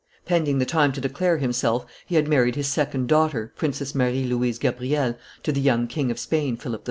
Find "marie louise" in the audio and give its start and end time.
3.93-4.57